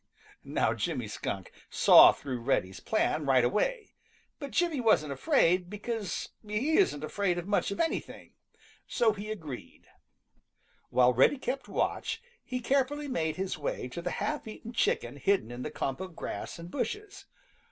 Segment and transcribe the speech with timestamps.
[0.43, 3.93] Now Jimmy Skunk saw through Reddy's plan right away,
[4.39, 8.33] but Jimmy wasn't afraid, because he isn't afraid of much of anything,
[8.87, 9.85] so he agreed.
[10.89, 15.51] While Reddy kept watch, he carefully made his way to the half eaten chicken hidden
[15.51, 17.27] in the clump of grass and bushes.